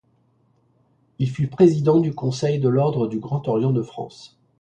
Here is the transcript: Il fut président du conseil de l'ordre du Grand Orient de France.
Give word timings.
Il 1.19 1.29
fut 1.29 1.45
président 1.47 1.99
du 1.99 2.11
conseil 2.15 2.57
de 2.57 2.67
l'ordre 2.69 3.05
du 3.07 3.19
Grand 3.19 3.47
Orient 3.47 3.69
de 3.69 3.83
France. 3.83 4.41